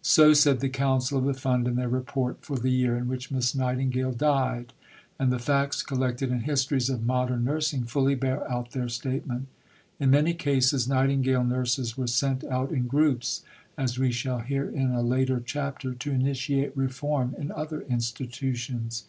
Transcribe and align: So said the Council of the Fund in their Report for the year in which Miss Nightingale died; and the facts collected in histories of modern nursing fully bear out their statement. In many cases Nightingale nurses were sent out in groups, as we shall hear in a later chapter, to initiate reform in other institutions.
So 0.00 0.32
said 0.32 0.60
the 0.60 0.70
Council 0.70 1.18
of 1.18 1.26
the 1.26 1.34
Fund 1.34 1.68
in 1.68 1.74
their 1.76 1.90
Report 1.90 2.38
for 2.40 2.56
the 2.56 2.70
year 2.70 2.96
in 2.96 3.06
which 3.06 3.30
Miss 3.30 3.54
Nightingale 3.54 4.12
died; 4.14 4.72
and 5.18 5.30
the 5.30 5.38
facts 5.38 5.82
collected 5.82 6.30
in 6.30 6.40
histories 6.40 6.88
of 6.88 7.04
modern 7.04 7.44
nursing 7.44 7.82
fully 7.84 8.14
bear 8.14 8.50
out 8.50 8.70
their 8.70 8.88
statement. 8.88 9.46
In 10.00 10.08
many 10.08 10.32
cases 10.32 10.88
Nightingale 10.88 11.44
nurses 11.44 11.98
were 11.98 12.06
sent 12.06 12.44
out 12.44 12.70
in 12.72 12.86
groups, 12.86 13.42
as 13.76 13.98
we 13.98 14.10
shall 14.10 14.38
hear 14.38 14.66
in 14.66 14.90
a 14.90 15.02
later 15.02 15.38
chapter, 15.44 15.92
to 15.92 16.10
initiate 16.10 16.74
reform 16.74 17.34
in 17.36 17.52
other 17.52 17.82
institutions. 17.82 19.04